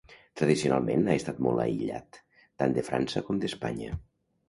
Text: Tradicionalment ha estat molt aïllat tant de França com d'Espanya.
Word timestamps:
Tradicionalment 0.39 1.03
ha 1.11 1.17
estat 1.21 1.43
molt 1.47 1.63
aïllat 1.67 2.19
tant 2.41 2.77
de 2.81 2.89
França 2.91 3.27
com 3.31 3.45
d'Espanya. 3.47 3.97